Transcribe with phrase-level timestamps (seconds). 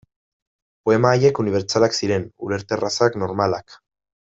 [0.89, 3.79] Poema haiek unibertsalak ziren, ulerterrazak, normalak.